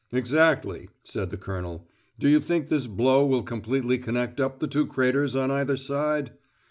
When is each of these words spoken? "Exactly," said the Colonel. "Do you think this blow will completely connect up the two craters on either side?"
"Exactly," 0.11 0.89
said 1.03 1.29
the 1.29 1.37
Colonel. 1.37 1.87
"Do 2.17 2.27
you 2.27 2.39
think 2.39 2.69
this 2.69 2.87
blow 2.87 3.23
will 3.23 3.43
completely 3.43 3.99
connect 3.99 4.39
up 4.39 4.57
the 4.57 4.65
two 4.67 4.87
craters 4.87 5.35
on 5.35 5.51
either 5.51 5.77
side?" 5.77 6.31